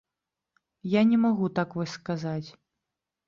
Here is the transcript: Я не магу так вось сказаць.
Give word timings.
Я 0.93 1.01
не 1.09 1.19
магу 1.25 1.49
так 1.59 1.77
вось 1.79 1.95
сказаць. 1.99 2.49